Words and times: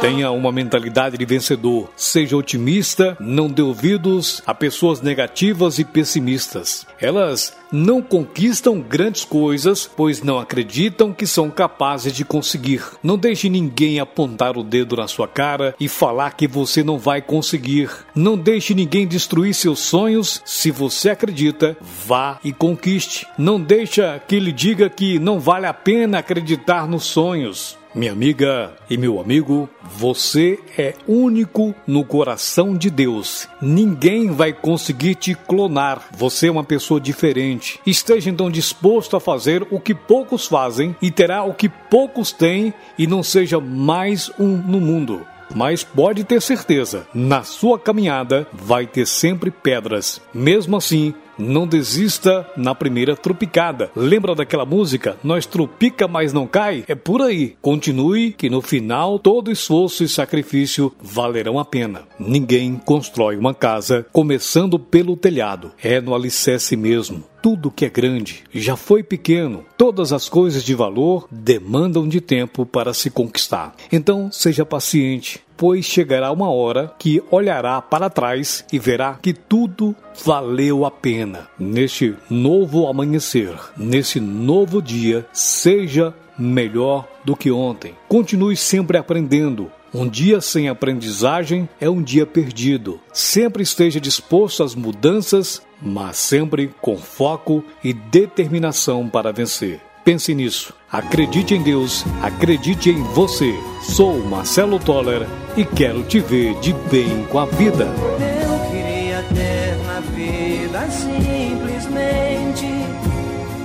Tenha 0.00 0.30
uma 0.30 0.50
mentalidade 0.50 1.18
de 1.18 1.26
vencedor. 1.26 1.90
Seja 1.94 2.34
otimista, 2.34 3.18
não 3.20 3.48
dê 3.48 3.60
ouvidos 3.60 4.42
a 4.46 4.54
pessoas 4.54 5.02
negativas 5.02 5.78
e 5.78 5.84
pessimistas. 5.84 6.86
Elas 6.98 7.54
não 7.70 8.00
conquistam 8.00 8.80
grandes 8.80 9.26
coisas, 9.26 9.86
pois 9.94 10.22
não 10.22 10.38
acreditam 10.38 11.12
que 11.12 11.26
são 11.26 11.50
capazes 11.50 12.14
de 12.14 12.24
conseguir. 12.24 12.82
Não 13.02 13.18
deixe 13.18 13.50
ninguém 13.50 14.00
apontar 14.00 14.56
o 14.56 14.64
dedo 14.64 14.96
na 14.96 15.06
sua 15.06 15.28
cara 15.28 15.74
e 15.78 15.86
falar 15.86 16.30
que 16.30 16.48
você 16.48 16.82
não 16.82 16.98
vai 16.98 17.20
conseguir. 17.20 17.90
Não 18.14 18.38
deixe 18.38 18.74
ninguém 18.74 19.06
destruir 19.06 19.52
seus 19.52 19.80
sonhos. 19.80 20.40
Se 20.46 20.70
você 20.70 21.10
acredita, 21.10 21.76
vá 22.06 22.40
e 22.42 22.54
conquiste. 22.54 23.26
Não 23.36 23.60
deixa 23.60 24.18
que 24.26 24.40
lhe 24.40 24.50
diga 24.50 24.88
que 24.88 25.18
não 25.18 25.38
vale 25.38 25.66
a 25.66 25.74
pena 25.74 26.20
acreditar 26.20 26.88
nos 26.88 27.04
sonhos. 27.04 27.78
Minha 27.92 28.12
amiga 28.12 28.72
e 28.88 28.96
meu 28.96 29.20
amigo, 29.20 29.68
você 29.82 30.60
é 30.78 30.94
único 31.08 31.74
no 31.84 32.04
coração 32.04 32.76
de 32.76 32.88
Deus. 32.88 33.48
Ninguém 33.60 34.30
vai 34.30 34.52
conseguir 34.52 35.16
te 35.16 35.34
clonar. 35.34 36.08
Você 36.16 36.46
é 36.46 36.50
uma 36.52 36.62
pessoa 36.62 37.00
diferente. 37.00 37.80
Esteja 37.84 38.30
então 38.30 38.48
disposto 38.48 39.16
a 39.16 39.20
fazer 39.20 39.66
o 39.72 39.80
que 39.80 39.92
poucos 39.92 40.46
fazem 40.46 40.94
e 41.02 41.10
terá 41.10 41.42
o 41.42 41.52
que 41.52 41.68
poucos 41.68 42.30
têm 42.30 42.72
e 42.96 43.08
não 43.08 43.24
seja 43.24 43.58
mais 43.58 44.30
um 44.38 44.56
no 44.56 44.80
mundo. 44.80 45.26
Mas 45.52 45.82
pode 45.82 46.22
ter 46.22 46.40
certeza, 46.40 47.08
na 47.12 47.42
sua 47.42 47.76
caminhada 47.76 48.46
vai 48.52 48.86
ter 48.86 49.04
sempre 49.04 49.50
pedras. 49.50 50.20
Mesmo 50.32 50.76
assim, 50.76 51.12
não 51.40 51.66
desista 51.66 52.46
na 52.56 52.74
primeira 52.74 53.16
tropicada. 53.16 53.90
Lembra 53.96 54.34
daquela 54.34 54.64
música? 54.64 55.16
Nós 55.24 55.46
tropica, 55.46 56.06
mas 56.06 56.32
não 56.32 56.46
cai? 56.46 56.84
É 56.86 56.94
por 56.94 57.22
aí. 57.22 57.56
Continue 57.60 58.32
que 58.32 58.50
no 58.50 58.60
final 58.60 59.18
todo 59.18 59.50
esforço 59.50 60.04
e 60.04 60.08
sacrifício 60.08 60.92
valerão 61.02 61.58
a 61.58 61.64
pena. 61.64 62.02
Ninguém 62.18 62.76
constrói 62.84 63.36
uma 63.36 63.54
casa 63.54 64.06
começando 64.12 64.78
pelo 64.78 65.16
telhado. 65.16 65.72
É 65.82 66.00
no 66.00 66.14
alicerce 66.14 66.76
mesmo. 66.76 67.24
Tudo 67.42 67.70
que 67.70 67.86
é 67.86 67.88
grande 67.88 68.44
já 68.52 68.76
foi 68.76 69.02
pequeno. 69.02 69.64
Todas 69.76 70.12
as 70.12 70.28
coisas 70.28 70.62
de 70.62 70.74
valor 70.74 71.26
demandam 71.30 72.06
de 72.06 72.20
tempo 72.20 72.66
para 72.66 72.92
se 72.92 73.10
conquistar. 73.10 73.74
Então, 73.90 74.30
seja 74.30 74.66
paciente, 74.66 75.40
pois 75.60 75.84
chegará 75.84 76.32
uma 76.32 76.50
hora 76.50 76.90
que 76.98 77.22
olhará 77.30 77.82
para 77.82 78.08
trás 78.08 78.64
e 78.72 78.78
verá 78.78 79.18
que 79.20 79.34
tudo 79.34 79.94
valeu 80.24 80.86
a 80.86 80.90
pena. 80.90 81.48
Neste 81.58 82.16
novo 82.30 82.86
amanhecer, 82.86 83.54
nesse 83.76 84.18
novo 84.20 84.80
dia, 84.80 85.26
seja 85.34 86.14
melhor 86.38 87.06
do 87.26 87.36
que 87.36 87.50
ontem. 87.50 87.94
Continue 88.08 88.56
sempre 88.56 88.96
aprendendo. 88.96 89.70
Um 89.92 90.08
dia 90.08 90.40
sem 90.40 90.70
aprendizagem 90.70 91.68
é 91.78 91.90
um 91.90 92.02
dia 92.02 92.24
perdido. 92.24 92.98
Sempre 93.12 93.62
esteja 93.62 94.00
disposto 94.00 94.62
às 94.62 94.74
mudanças 94.74 95.60
mas 95.82 96.16
sempre 96.18 96.70
com 96.80 96.96
foco 96.96 97.64
e 97.82 97.92
determinação 97.92 99.08
para 99.08 99.32
vencer. 99.32 99.80
Pense 100.10 100.34
nisso. 100.34 100.74
Acredite 100.90 101.54
em 101.54 101.62
Deus, 101.62 102.04
acredite 102.20 102.90
em 102.90 103.00
você. 103.14 103.54
Sou 103.80 104.18
Marcelo 104.24 104.76
Toller 104.76 105.24
e 105.56 105.64
quero 105.64 106.02
te 106.02 106.18
ver 106.18 106.58
de 106.58 106.72
bem 106.90 107.24
com 107.26 107.38
a 107.38 107.46
vida. 107.46 107.84
Eu 107.84 108.58
queria 108.72 109.22
ter 109.32 109.76
na 109.86 110.00
vida 110.00 110.90
simplesmente 110.90 112.66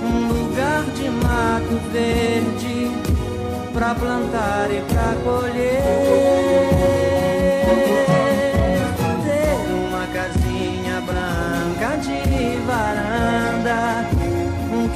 um 0.04 0.28
lugar 0.28 0.84
de 0.84 1.10
mato 1.10 1.80
verde 1.90 2.92
para 3.74 3.92
plantar 3.96 4.70
e 4.70 4.80
para 4.82 5.16
colher. 5.24 6.36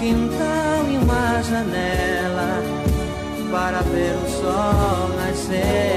quintal 0.00 0.46
e 0.46 0.49
uma 1.10 1.42
janela 1.42 2.62
para 3.50 3.80
ver 3.82 4.14
o 4.14 4.28
sol 4.30 5.08
nascer. 5.16 5.89